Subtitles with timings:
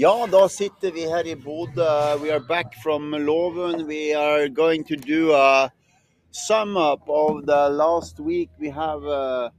[0.00, 2.16] Ja, da sitter vi her i Bodø.
[2.22, 3.86] We are back from Loven.
[3.86, 5.70] We are going to do a
[6.30, 8.48] sum up of the last week.
[8.58, 9.50] We have uh,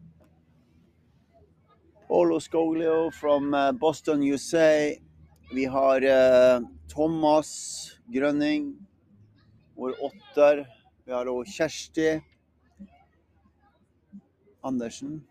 [2.07, 4.95] Paulo Skoglio from uh, Boston, USA.
[5.53, 8.73] Vi har uh, Thomas Grønning,
[9.75, 10.65] vår åtter.
[11.05, 12.21] Vi har også Kjersti
[14.63, 15.21] Andersen.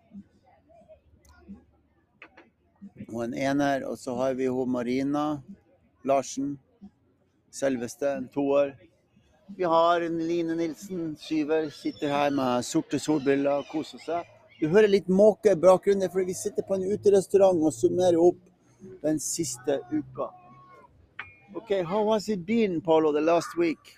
[3.13, 3.87] Og en ener.
[3.89, 5.43] Og så har vi hun Marina
[6.05, 6.59] Larsen.
[7.51, 8.77] Selveste, en toer.
[9.57, 11.71] Vi har en Line Nilsen, syver.
[11.71, 14.29] Sitter her med sorte solbriller og koser seg.
[14.61, 18.39] Du hører litt måke i bakgrunnen, fordi vi sitter på en uterestaurant og summerer opp
[19.03, 20.31] den siste uka.
[21.55, 23.97] OK, how has it been, Paulo, the last week?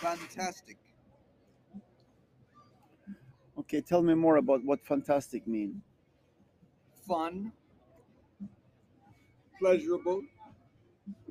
[0.00, 0.76] Fantastic.
[3.58, 5.82] Okay, tell me more about what fantastic mean.
[7.06, 7.52] Fun.
[9.62, 10.22] Pleasurable.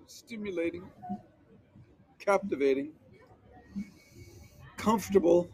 [0.08, 0.84] Stimulating.
[2.18, 2.94] Captivating.
[4.78, 5.50] Comfortable.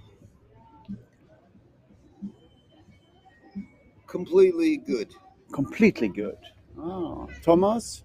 [4.05, 5.11] Completely good.
[5.51, 6.37] Completely good.
[6.79, 8.03] Ah, Thomas,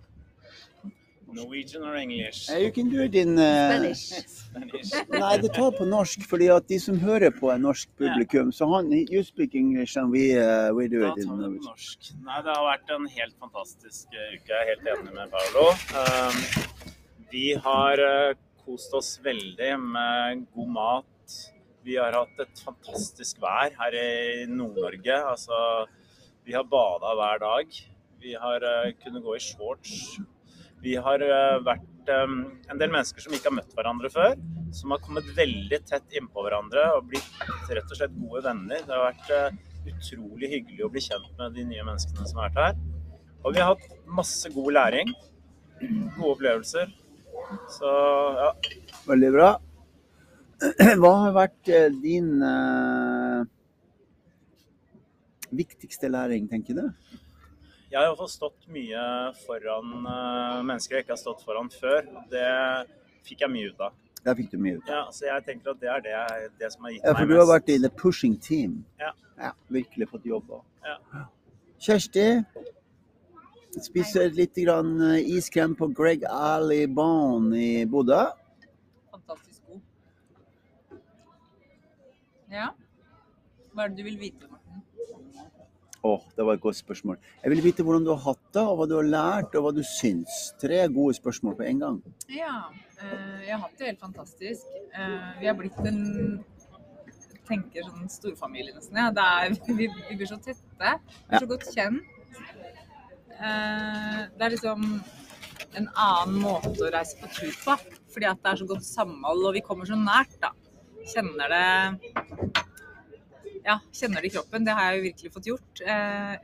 [1.34, 2.50] Norwegian or English?
[2.50, 4.02] Uh, you can do it in uh, Spanish.
[4.28, 4.92] Spanish.
[5.10, 8.52] Nei, det tar på norsk, fordi at de som hører på er norsk publikum.
[8.52, 11.44] Så han, you speak English and we, uh, we do Da it in tar det
[11.44, 11.68] på Norwegian.
[11.70, 12.10] norsk.
[12.26, 14.50] Nei, det har vært en helt fantastisk uke.
[14.50, 15.66] Jeg er helt enig med Paolo.
[15.96, 16.42] Um,
[17.32, 18.04] vi har
[18.66, 21.38] kost oss veldig med god mat.
[21.82, 25.16] Vi har hatt et fantastisk vær her i Nord-Norge.
[25.32, 25.56] Altså,
[26.46, 27.80] vi har bada hver dag.
[28.22, 28.62] Vi har
[29.02, 29.96] kunnet gå i shorts.
[30.82, 32.38] Vi har eh, vært um,
[32.70, 34.34] en del mennesker som ikke har møtt hverandre før.
[34.74, 38.82] Som har kommet veldig tett innpå hverandre og blitt rett og slett gode venner.
[38.82, 39.60] Det har vært eh,
[39.92, 42.80] utrolig hyggelig å bli kjent med de nye menneskene som har vært her.
[43.42, 45.14] Og vi har hatt masse god læring.
[46.16, 46.90] Gode opplevelser.
[47.78, 47.92] Så
[48.38, 48.50] ja.
[49.06, 49.50] Veldig bra.
[51.02, 53.42] Hva har vært eh, din uh,
[55.54, 56.84] viktigste læring, tenker du?
[57.92, 59.00] Jeg har iallfall stått mye
[59.42, 62.06] foran eh, mennesker jeg ikke har stått foran før.
[62.32, 62.46] Det
[63.28, 63.98] fikk jeg mye ut av.
[64.24, 64.88] Der fikk du mye ut.
[64.88, 66.20] Ja, så jeg tenker at det er det,
[66.62, 68.78] det som har gitt Ja, meg for du har vært i the pushing team.
[69.02, 69.12] Ja.
[69.68, 70.62] virkelig fått jobba.
[70.86, 71.26] Ja.
[71.82, 72.24] Kjersti,
[73.82, 78.22] spiser litt grann eh, iskrem på Greg Ali Bone i Bodø.
[79.12, 79.84] Fantastisk god.
[82.56, 82.70] Ja.
[83.72, 84.80] Hva er det du vil vite, Morten?
[86.02, 87.18] Åh, det var et godt spørsmål.
[87.44, 89.70] Jeg vil vite hvordan du har hatt det, og hva du har lært, og hva
[89.74, 90.48] du syns.
[90.58, 92.00] Tre gode spørsmål på en gang.
[92.26, 92.56] Ja,
[92.98, 94.72] eh, jeg har hatt det helt fantastisk.
[94.98, 96.02] Eh, vi har blitt en
[97.46, 98.98] tenker sånn storfamilie nesten.
[98.98, 99.10] Ja.
[99.14, 100.96] Det er, vi, vi blir så tette.
[101.28, 102.18] Vi er så godt kjent.
[103.38, 104.88] Eh, det er liksom
[105.78, 107.78] en annen måte å reise på tur på.
[108.12, 110.52] Fordi at det er så godt samhold, og vi kommer så nært, da.
[111.14, 112.61] Kjenner det
[113.72, 114.66] Ja, kjenner det i kroppen.
[114.66, 115.80] Det har jeg jo virkelig fått gjort.
[115.80, 116.34] Eh,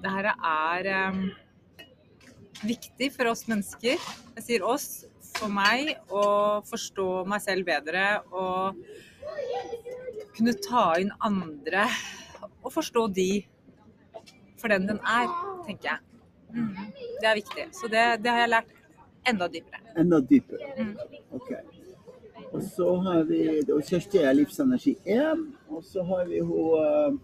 [0.00, 1.18] det her er eh,
[2.64, 4.00] viktig for oss mennesker.
[4.38, 8.78] Jeg sier oss, for meg, å forstå meg selv bedre og
[10.38, 11.84] kunne ta inn andre
[12.62, 13.28] og forstå de
[14.62, 15.28] for den den er,
[15.66, 16.00] tenker jeg.
[16.54, 16.72] Mm,
[17.20, 17.68] det er viktig.
[17.76, 18.72] Så det, det har jeg lært
[19.28, 19.82] enda dypere.
[20.00, 20.72] Enda dypere.
[20.78, 20.94] Mm.
[21.36, 21.50] Ok.
[22.54, 25.40] Og så har vi Kjersti er livsenergi 1,
[25.74, 27.16] og så har vi hun eh,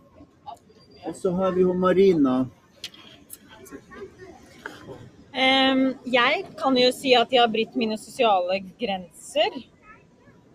[1.07, 2.33] Og så har vi hun Marina.
[5.33, 9.61] Em, jeg kan jo si at jeg har brutt mine sosiale grenser.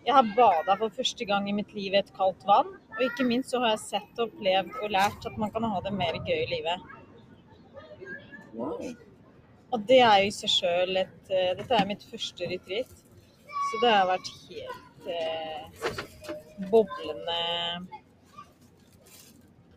[0.05, 2.75] Jeg har bada for første gang i mitt liv i et kaldt vann.
[2.97, 5.95] Og ikke minst så har jeg sett, opplevd og lært at man kan ha det
[5.95, 6.85] mer gøy i livet.
[8.53, 8.75] Wow.
[9.71, 13.04] Og det er jo i seg sjøl et eh, Dette er mitt første retreat.
[13.65, 15.95] Så det har vært helt eh,
[16.71, 17.39] boblende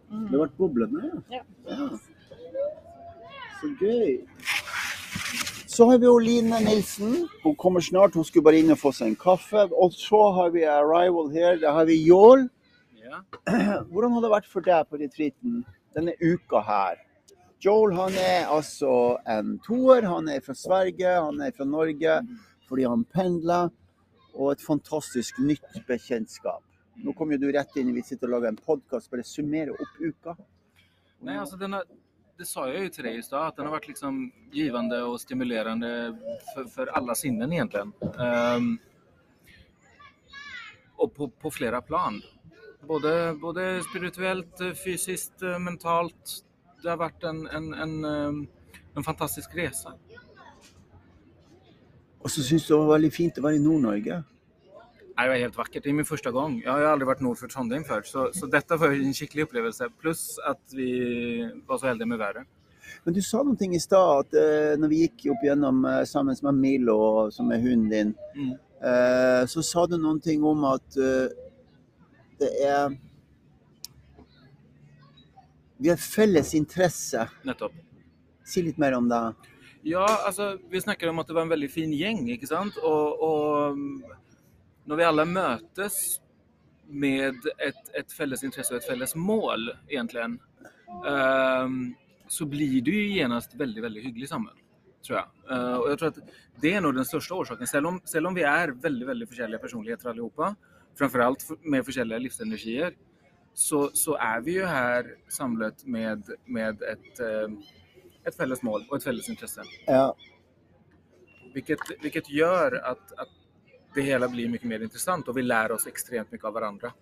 [0.09, 1.43] Det har vært boblende, Ja.
[1.69, 1.89] ja.
[3.59, 4.21] Så gøy.
[5.67, 7.29] Så har vi Line Nilsen.
[7.43, 8.15] Hun kommer snart.
[8.15, 9.65] Hun skulle bare inn og få seg en kaffe.
[9.75, 11.59] Og så har vi arrival her.
[11.63, 12.49] Da har vi Jål.
[13.03, 13.21] Ja.
[13.91, 15.65] Hvordan har det vært for deg på retreaten
[15.97, 17.03] denne uka her?
[17.65, 20.07] Joel han er altså en toer.
[20.07, 22.21] Han er fra Sverige, han er fra Norge
[22.69, 23.73] fordi han pendler.
[24.39, 26.63] Og et fantastisk nytt bekjentskap.
[27.03, 29.99] Nå kom jo du rett inn, vi sitter og lager en podkast, bare summere opp
[30.03, 30.35] uka.
[31.27, 31.81] Nei, altså denne,
[32.39, 34.21] det sa jeg jo til deg i stad, at den har vært liksom
[34.55, 35.93] givende og stimulerende
[36.53, 37.87] for, for alle sinnen egentlig.
[38.19, 38.77] Um,
[40.99, 42.21] og på, på flere plan.
[42.87, 46.39] Både, både spirituelt, fysisk, mentalt.
[46.83, 48.39] Det har vært en, en, en, ehm,
[48.97, 49.97] en fantastisk resa.
[52.29, 54.17] Og så syns du det var veldig fint å være i Nord-Norge.
[54.21, 55.83] Det Det var helt vakkert.
[55.83, 56.59] Det er min første gang.
[56.61, 58.05] Jeg har aldri vært varit nord for Trondheim før.
[58.05, 59.89] Så, så dette var en skikkelig opplevelse.
[60.03, 60.91] Pluss at vi
[61.67, 62.45] var så heldige med været.
[63.07, 66.37] Men du sa noe i stad, at uh, når vi gikk opp gjennom uh, sammen
[66.51, 67.01] med Milo,
[67.33, 68.53] som er hunden din, Mm.
[68.85, 71.01] uh, så sa du noen ting om at
[72.39, 72.93] det er
[75.81, 77.25] Vi har felles interesse.
[77.47, 77.73] Nettopp.
[78.45, 79.25] Si litt mer om det.
[79.87, 82.79] Ja, altså, vi snakker om at det var en veldig fin gjeng, ikke sant?
[82.83, 84.17] Og, og mm,
[84.91, 85.99] når vi alle møtes
[86.89, 90.25] med et, et felles interesse og et felles mål, egentlig,
[91.05, 91.81] um,
[92.29, 94.55] så blir det jo genast veldig, veldig hyggelig sammen,
[95.05, 95.43] tror jeg.
[95.51, 96.23] Uh, og jeg tror at
[96.63, 97.71] det er nog den største årsaken.
[97.71, 100.59] Selv om, selv om vi er veldig, veldig forskjellige personligheter alle sammen,
[100.99, 102.97] framfor alt med forskjellige livsenergier,
[103.59, 107.71] så, så er vi jo her samlet med, med et, eh,
[108.29, 109.65] et felles mål og et felles interesse.
[109.87, 110.13] Ja.
[111.55, 113.29] Vilket, vilket gör att, att
[113.95, 116.93] det hele blir mye mer interessant, og vi lærer oss ekstremt mye av hverandre.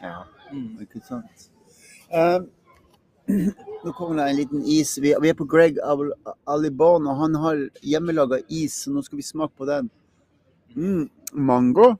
[0.00, 0.22] ja.
[0.52, 0.78] Mm.
[0.82, 1.48] Ikke sant.
[2.14, 2.46] Um,
[3.84, 4.98] nå kommer det en liten is.
[5.02, 6.14] Vi, vi er på Greg Al-
[6.46, 9.90] Alibon, og han har hjemmelaga is, så nå skal vi smake på den.
[10.76, 11.96] Mm, mango.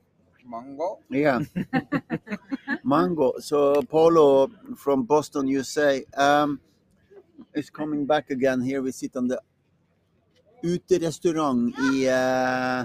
[0.47, 1.01] Mango.
[1.11, 1.41] Yeah.
[2.83, 3.33] Mango.
[3.41, 4.47] So Polo
[4.77, 6.59] from Boston, USA, um,
[7.57, 8.61] is coming back again.
[8.61, 9.39] Here we sit on the
[10.63, 12.83] uterestaurant i, uh,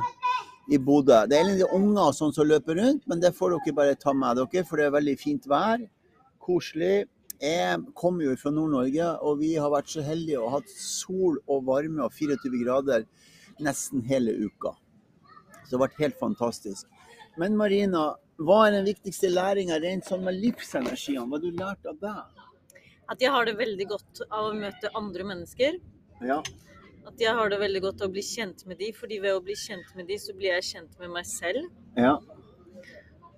[0.71, 1.25] i Bodø.
[1.27, 4.41] Det er litt unger sånn som løper rundt, men det får dere bare ta med
[4.41, 5.83] dere, for det er veldig fint vær.
[6.43, 7.07] Koselig.
[7.43, 11.65] Jeg kommer jo fra Nord-Norge, og vi har vært så heldige og hatt sol og
[11.67, 13.07] varme og 24 grader
[13.63, 14.77] nesten hele uka.
[15.65, 16.87] Så det har vært helt fantastisk.
[17.41, 21.27] Men Marina, hva er den viktigste læringa rent sånn med livsenergiene?
[21.27, 22.17] Hva har du lært av det?
[23.13, 25.79] At jeg har det veldig godt av å møte andre mennesker.
[26.25, 26.39] Ja.
[27.09, 29.43] At jeg har det veldig godt av å bli kjent med de, fordi ved å
[29.45, 31.69] bli kjent med de, så blir jeg kjent med meg selv.
[31.99, 32.17] ja.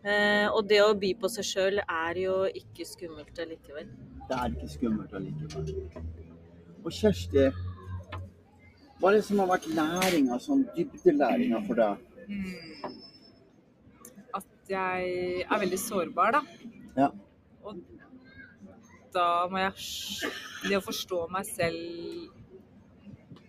[0.04, 3.86] Eh, og det å by på seg sjøl er jo ikke skummelt allikevel.
[4.28, 5.70] Det er ikke skummelt allikevel.
[6.84, 7.46] Og Kjersti,
[9.00, 12.04] hva er det som har vært læringa, sånn dybdelæringa for deg?
[12.28, 13.00] Mm.
[14.36, 15.16] At jeg
[15.48, 16.44] er veldig sårbar, da.
[17.00, 17.08] Ja.
[17.64, 17.80] Og
[19.14, 20.30] da må jeg
[20.64, 22.30] Det å forstå meg selv,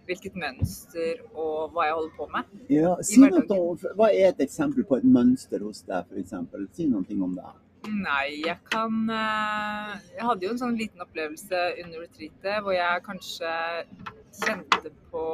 [0.05, 2.49] hvilket mønster og hva jeg holder på med.
[2.69, 3.41] Ja, si noe
[3.97, 6.35] hva er et eksempel på et mønster hos deg, f.eks.?
[6.77, 7.53] Si noe om det.
[7.85, 13.03] Nei, jeg kan eh, Jeg hadde jo en sånn liten opplevelse under retreatet hvor jeg
[13.05, 13.51] kanskje
[14.41, 15.25] kjente på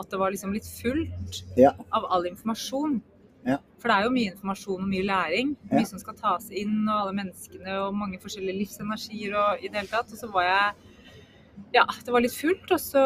[0.00, 1.72] at det var liksom litt fullt Ja.
[1.94, 2.98] av all informasjon.
[3.46, 3.56] Ja.
[3.80, 5.54] For det er jo mye informasjon og mye læring.
[5.70, 9.80] Mye som skal tas inn, og alle menneskene og mange forskjellige livsenergier og i det
[9.80, 10.12] hele tatt.
[10.12, 10.86] Og så var jeg
[11.74, 13.02] Ja, det var litt fullt, og så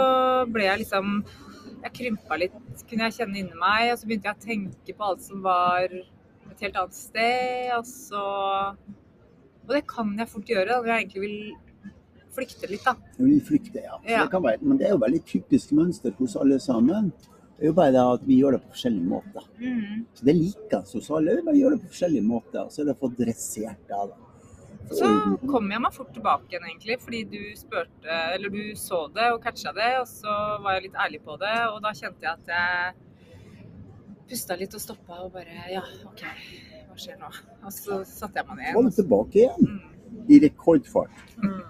[0.50, 1.25] ble jeg liksom
[1.84, 2.54] Jeg krympa litt,
[2.88, 3.92] kunne jeg kjenne inni meg.
[3.92, 7.70] Og så begynte jeg å tenke på alt som var et helt annet sted.
[7.78, 8.25] Og så
[9.64, 11.38] Og det kan jeg fort gjøre når jeg egentlig vil
[12.34, 12.96] flykte litt, da.
[13.19, 13.98] Jeg vil flykte, ja.
[14.03, 14.24] Ja.
[14.24, 17.12] Det kan være, men det er jo veldig typisk mønster hos alle sammen.
[17.55, 19.44] Det er jo bare det at vi gjør det på forskjellige måter.
[20.19, 21.37] Så det liker hos alle.
[21.39, 22.65] Vi bare gjør det på forskjellige måter.
[22.75, 24.01] Så er det fått dressert det.
[24.11, 24.20] da.
[24.93, 25.08] Så
[25.49, 29.39] kom jeg meg fort tilbake igjen, egentlig, fordi du spurte Eller du så det og
[29.46, 32.53] catcha det, og så var jeg litt ærlig på det, og da kjente jeg at
[32.53, 32.93] jeg
[34.29, 36.23] pusta litt og stoppa og bare Ja, OK,
[36.91, 37.31] hva skjer nå?
[37.65, 39.70] Og så satte jeg meg ned Kom du tilbake igjen
[40.15, 40.27] Mm.
[40.29, 41.17] i rekordfart.
[41.43, 41.63] Mm.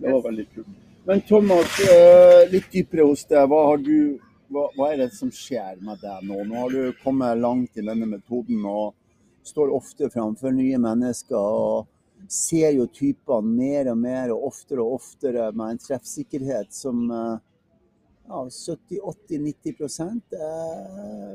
[0.00, 0.72] Det var veldig kult.
[1.06, 3.44] Men Thomas, eh, litt dypere hos deg.
[3.48, 4.18] Hva, har du,
[4.52, 6.42] hva, hva er det som skjer med deg nå?
[6.46, 8.94] Nå har du kommet langt i denne metoden og
[9.46, 11.36] står ofte framfor nye mennesker.
[11.36, 11.86] og
[12.32, 17.36] Ser jo typene mer og mer og oftere og oftere med en treffsikkerhet som eh,
[18.26, 21.34] ja, 70-80-90% eh,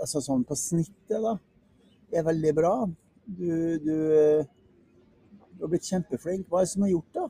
[0.00, 1.36] Altså sånn på snittet, da.
[2.14, 2.74] Er veldig bra.
[3.24, 3.48] Du,
[3.82, 3.96] du,
[4.44, 6.46] du har blitt kjempeflink.
[6.48, 7.26] Hva er det som har gjort det?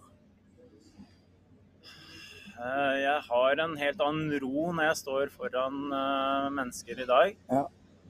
[2.64, 7.34] Eh, Jeg har en helt annen ro når jeg står foran eh, mennesker i dag.
[7.50, 7.64] Ja.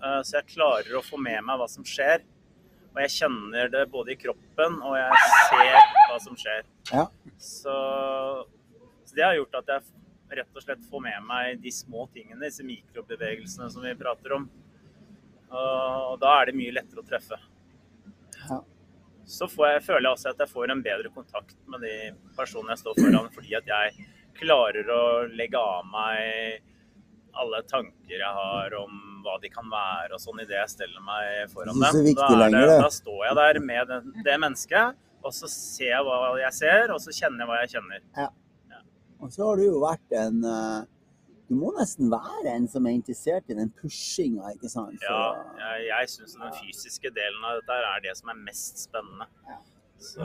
[0.05, 2.23] Eh, Så jeg klarer å få med meg hva som skjer.
[2.95, 5.79] Og jeg kjenner det både i kroppen og jeg ser
[6.11, 6.63] hva som skjer.
[6.93, 7.09] Ja.
[7.43, 7.75] Så,
[9.03, 12.39] så det har gjort at jeg rett og slett får med meg de små tingene,
[12.47, 14.47] disse mikrobevegelsene som vi prater om.
[15.55, 17.37] Og da er det mye lettere å treffe.
[18.45, 18.61] Ja.
[19.27, 21.93] Så får jeg, føler jeg også at jeg får en bedre kontakt med de
[22.39, 24.07] personene jeg står foran, fordi at jeg
[24.39, 26.63] klarer å legge av meg
[27.35, 31.51] alle tanker jeg har om hva de kan være og sånn idet jeg steller meg
[31.51, 32.11] foran dem.
[32.15, 32.79] da, det.
[32.85, 36.93] da står jeg der med det, det mennesket, og så ser jeg hva jeg ser,
[36.95, 38.33] og så kjenner jeg hva jeg kjenner.
[39.25, 40.83] Og så har du jo vært en, eh,
[41.49, 44.97] Du må nesten være en som er interessert i den pushinga, ikke sant?
[45.03, 48.81] Så, Ja, jeg, jeg syns den fysiske delen av dette er det som er mest
[48.87, 49.29] spennende.
[50.01, 50.25] Så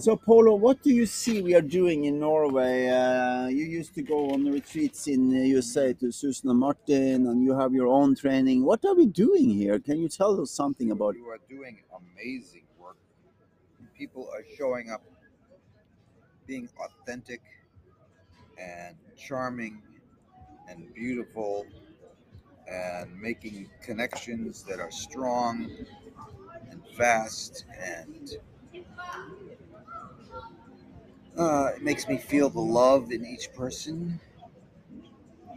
[0.00, 2.86] So, Polo, what do you see we are doing in Norway?
[2.86, 7.42] Uh, you used to go on retreats in uh, USA to Susan and Martin, and
[7.42, 8.64] you have your own training.
[8.64, 9.80] What are we doing here?
[9.80, 11.18] Can you tell us something about it?
[11.18, 12.96] You are doing amazing work.
[13.96, 15.02] People are showing up
[16.46, 17.40] being authentic
[18.56, 19.82] and charming
[20.68, 21.66] and beautiful
[22.70, 25.68] and making connections that are strong
[26.70, 28.38] and fast and
[31.38, 34.20] uh, it makes me feel the love in each person.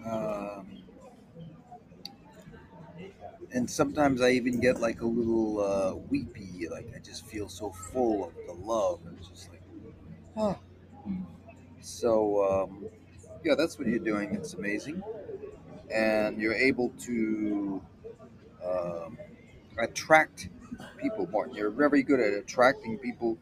[0.05, 0.83] Um,
[3.53, 7.71] and sometimes I even get like a little uh, weepy, like I just feel so
[7.71, 9.61] full of the love, and it's just like,
[10.37, 10.57] oh.
[11.81, 12.85] So um,
[13.43, 14.35] yeah, that's what you're doing.
[14.35, 15.01] It's amazing,
[15.93, 17.81] and you're able to
[18.65, 19.17] um,
[19.79, 20.49] attract
[21.01, 21.47] people more.
[21.53, 23.37] You're very good at attracting people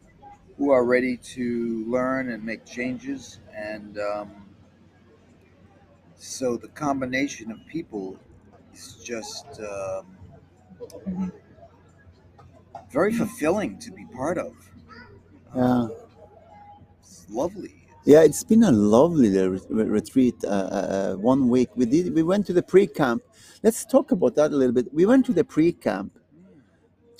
[0.60, 4.30] who are ready to learn and make changes, and um,
[6.16, 8.18] so the combination of people
[8.74, 11.32] is just um,
[12.92, 14.52] very fulfilling to be part of.
[15.56, 15.88] Yeah.
[17.00, 17.86] It's lovely.
[18.04, 20.34] Yeah, it's been a lovely re- re- retreat.
[20.44, 22.14] Uh, uh, one week we did.
[22.14, 23.22] We went to the pre-camp.
[23.62, 24.92] Let's talk about that a little bit.
[24.92, 26.18] We went to the pre-camp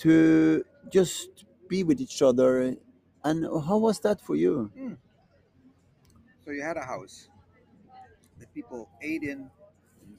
[0.01, 2.77] to just be with each other.
[3.23, 4.71] And how was that for you?
[6.45, 7.29] So you had a house
[8.39, 9.51] that people ate in, and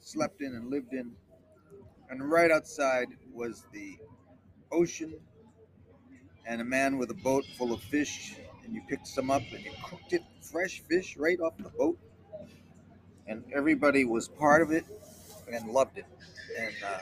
[0.00, 1.16] slept in, and lived in,
[2.08, 3.98] and right outside was the
[4.70, 5.14] ocean,
[6.46, 9.64] and a man with a boat full of fish, and you picked some up and
[9.64, 11.98] you cooked it fresh fish right off the boat,
[13.26, 14.84] and everybody was part of it
[15.52, 16.06] and loved it,
[16.58, 17.00] and uh,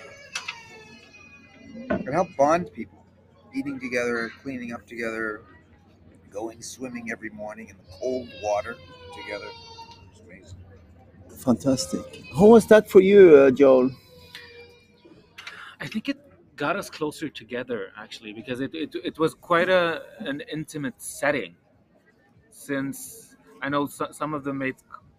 [1.96, 3.04] it helped bond people,
[3.54, 5.42] eating together, cleaning up together,
[6.30, 8.76] going swimming every morning in the cold water
[9.14, 9.46] together.
[10.10, 10.58] It's amazing.
[11.38, 12.22] Fantastic.
[12.36, 13.90] How was that for you, uh, Joel?
[15.80, 16.18] I think it
[16.56, 21.56] got us closer together actually because it, it, it was quite a an intimate setting
[22.50, 24.72] since I know so, some of them may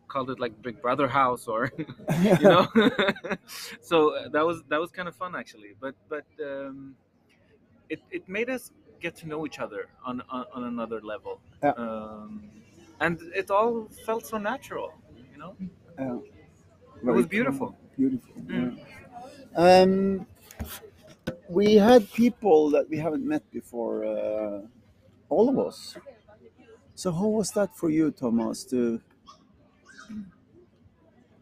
[0.07, 1.71] called it like Big Brother house or
[2.21, 2.67] you know
[3.81, 6.95] so uh, that was that was kind of fun actually but but um,
[7.89, 8.71] it, it made us
[9.01, 11.73] get to know each other on on, on another level Yeah.
[11.83, 12.29] um,
[13.05, 13.73] and it all
[14.07, 14.89] felt so natural
[15.33, 15.53] you know
[15.99, 16.17] Yeah.
[17.09, 18.33] it was beautiful Beautiful.
[18.47, 18.77] Mm.
[18.77, 19.63] yeah.
[19.65, 20.25] Um,
[21.49, 24.61] we had people that we haven't met before, uh,
[25.29, 25.97] all of us.
[26.95, 29.01] So how was that for you, Thomas, to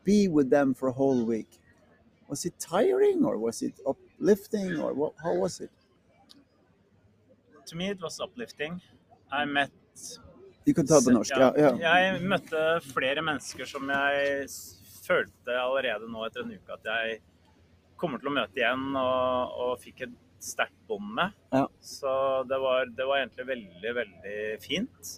[0.03, 1.49] be with them for a whole week?
[2.27, 5.71] Was it tiring or was it uplifting or what, how was it?
[7.69, 8.79] To me it was uplifting.
[9.31, 9.71] I met
[10.65, 11.33] Du kan ta det på norsk.
[11.37, 11.71] Ja, ja.
[11.81, 14.47] Jeg møtte flere mennesker som jeg
[15.05, 17.19] følte allerede nå etter en uke at jeg
[17.99, 21.33] kommer til å møte igjen, og, og fikk et sterkt bånd med.
[21.51, 21.65] Ja.
[21.83, 22.11] Så
[22.47, 25.15] det var, det var egentlig veldig, veldig fint.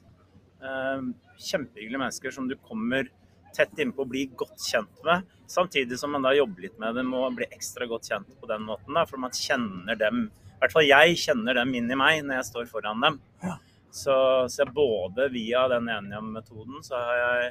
[0.61, 1.03] Eh,
[1.41, 3.09] Kjempehyggelige mennesker som du kommer
[3.55, 5.27] tett innpå og blir godt kjent med.
[5.51, 8.63] Samtidig som man da jobber litt med dem og blir ekstra godt kjent på den
[8.67, 8.95] måten.
[8.95, 10.29] Da, for man kjenner dem,
[10.61, 13.15] i hvert fall jeg kjenner dem inn i meg når jeg står foran dem.
[13.41, 13.55] Ja.
[13.91, 14.13] Så,
[14.53, 17.49] så både via den Enium-metoden så har jeg,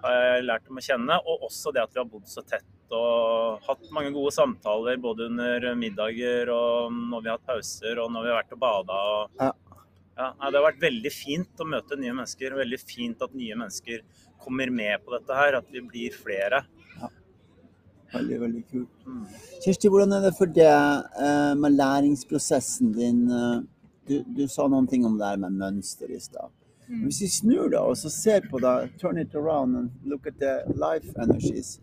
[0.00, 2.66] har jeg lært dem å kjenne, og også det at vi har bodd så tett
[2.96, 8.08] og hatt mange gode samtaler både under middager og når vi har hatt pauser og
[8.14, 9.00] når vi har vært og bada.
[9.18, 9.52] Og, Ja.
[10.18, 12.56] Ja, det har vært veldig fint å møte nye mennesker.
[12.58, 14.00] Veldig fint at nye mennesker
[14.42, 16.64] kommer med på dette her, at vi blir flere.
[18.12, 18.92] Veldig, veldig kult.
[19.06, 19.24] Mm.
[19.64, 23.26] Kjersti, hvordan er det for deg eh, med læringsprosessen din?
[23.30, 23.58] eh,
[24.08, 26.48] Du, du sa noen ting om det her med mønster i stad.
[26.88, 30.24] Men Hvis vi snur da, og så ser på deg, turn it around and look
[30.26, 31.74] at the life energies.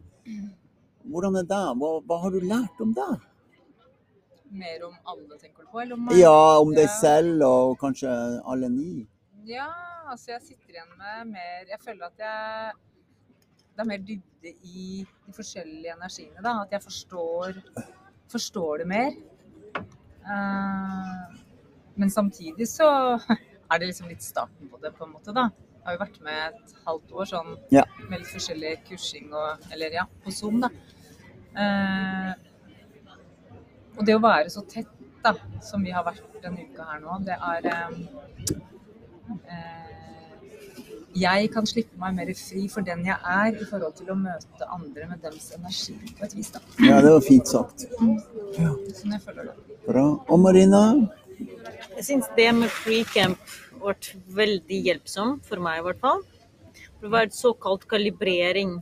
[1.05, 1.60] Hvordan er det?
[1.77, 3.12] Hva, hva har du lært om det?
[4.50, 5.84] Mer om alle, tenker du på?
[5.84, 6.10] Eller om?
[6.17, 8.10] Ja, om deg selv og kanskje
[8.41, 9.05] alle ni.
[9.46, 9.70] Ja,
[10.10, 12.72] altså jeg sitter igjen med mer Jeg føler at jeg
[13.75, 16.41] Det er mer dybde i de forskjellige energiene.
[16.44, 17.60] da, At jeg forstår,
[18.32, 19.12] forstår det mer.
[20.25, 21.36] Uh,
[21.96, 22.88] men samtidig så
[23.72, 25.36] er det liksom litt starten på det, på en måte.
[25.36, 25.50] da.
[25.75, 27.84] Jeg har jo vært med et halvt år sånn Ja.
[28.10, 30.72] med litt forskjellig kursing og Eller ja, på Zoom, da.
[31.55, 32.34] Uh,
[33.98, 34.91] og det å være så tett
[35.24, 37.94] da, som vi har vært denne uka her nå, det er eh,
[41.15, 44.67] jeg kan slippe meg mer fri for den jeg er, i forhold til å møte
[44.67, 46.51] andre med deres energi på et vis.
[46.51, 46.62] da.
[46.84, 47.86] Ja, det var fint sagt.
[47.95, 49.77] Sånn jeg føler det.
[49.86, 50.05] Bra.
[50.27, 50.81] Og Marina?
[51.95, 53.95] Jeg syns det med pre-camp ble
[54.39, 56.24] veldig hjelpsom, for meg i hvert fall.
[57.01, 58.79] Det var et såkalt kalibrering.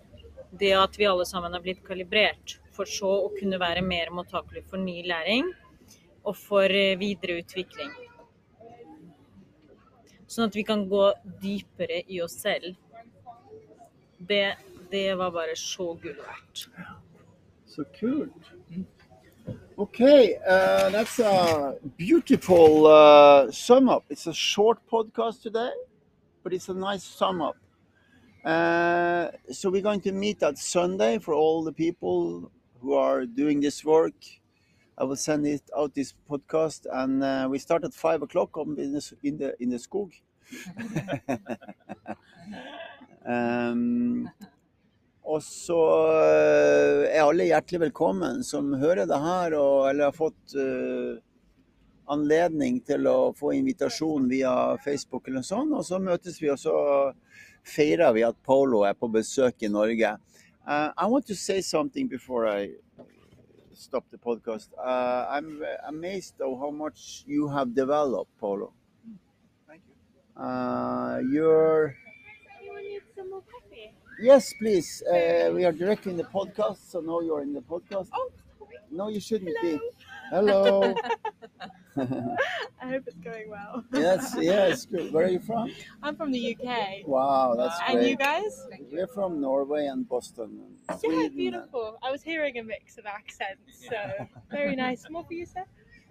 [0.54, 4.66] Det at vi alle sammen har blitt kalibrert, for så å kunne være mer mottakelig
[4.70, 5.50] for ny læring
[6.24, 7.92] og for videre videreutvikling.
[10.34, 11.12] Sånn at vi kan gå
[11.44, 12.74] dypere i oss selv.
[14.18, 14.56] Det,
[14.90, 16.64] det var bare så gull verdt.
[17.70, 18.50] Så kult.
[19.78, 24.06] Okay, uh, that's a beautiful uh, sum up.
[24.10, 25.72] It's a short podcast today,
[26.44, 27.58] but it's a nice sum up.
[28.44, 33.60] Uh, so we're going to meet at Sunday for all the people who are doing
[33.62, 34.14] this work.
[34.98, 38.94] I will send it out this podcast, and uh, we start at five o'clock in
[38.94, 40.12] the in the, in the skog.
[43.26, 44.30] um,
[45.24, 45.80] og så
[46.20, 51.16] eh, er alle hjertelig velkommen som hører det her, og, eller har fått uh,
[52.12, 55.74] anledning til å få invitasjon via Facebook eller noe sånt.
[55.74, 56.76] Og så møtes vi, og så
[57.64, 60.18] feirer vi at Polo er på besøk i Norge.
[60.68, 62.76] Uh, I want to say something before I
[63.74, 64.68] stop the podcast.
[64.78, 68.72] Uh, I'm amazed of how much you have developed, Polo.
[69.68, 70.42] Thank you.
[70.42, 71.96] Uh, you're
[72.62, 73.94] Anyone need some more coffee?
[74.22, 75.02] Yes, please.
[75.04, 78.10] Uh, we are directing the podcast, so now you're in the podcast.
[78.14, 78.78] Oh, sorry.
[78.92, 79.80] No, you shouldn't be.
[80.30, 80.94] Hello.
[82.82, 83.84] I hope it's going well.
[83.94, 85.14] yes, yes, good.
[85.14, 85.72] Where are you from?
[86.02, 87.08] I'm from the UK.
[87.08, 87.98] Wow, that's great.
[87.98, 88.26] And you great.
[88.26, 88.68] guys?
[88.92, 90.60] We're from Norway and Boston.
[90.90, 92.00] And Yeah, beautiful.
[92.02, 95.06] I was hearing a mix of accents, so very nice.
[95.10, 95.66] More for you, sir?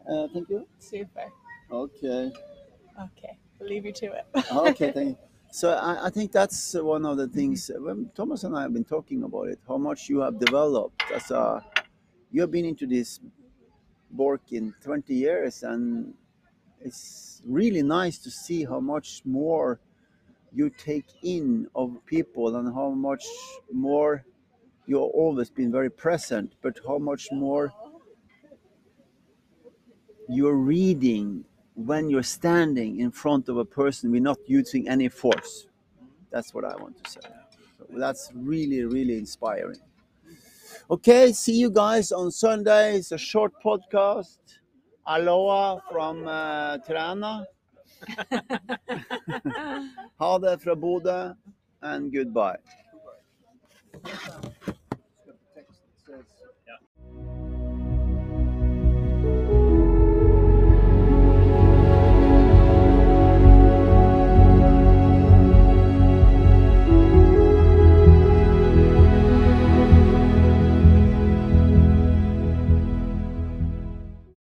[0.09, 0.67] Uh, thank you.
[0.79, 1.33] Super.
[1.71, 2.33] Okay.
[3.01, 4.27] Okay, I'll leave you to it.
[4.53, 5.19] Okay, thank you.
[5.51, 8.85] So I, I think that's one of the things when Thomas and I have been
[8.85, 11.63] talking about it, how much you have developed as a
[12.31, 13.21] you have been into this
[14.17, 16.15] work in 20 years and
[16.81, 19.81] it's really nice to see how much more
[20.53, 23.25] you take in of people and how much
[23.73, 24.25] more
[24.87, 27.73] you've always been very present but how much more
[30.29, 31.45] you're reading
[31.75, 35.67] when you're standing in front of a person we're not using any force.
[36.31, 37.21] That's what i want to say.
[37.79, 39.81] So that's really really inspiring
[40.91, 42.97] okay see you guys on sunday.
[42.97, 44.39] It's a short podcast.
[45.07, 47.47] Aloha from uh, Tirana.
[50.19, 51.35] ha det fra Bodø
[51.83, 52.57] and goodbye.
[56.07, 57.52] Says